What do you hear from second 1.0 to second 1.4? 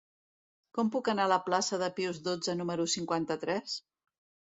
anar a la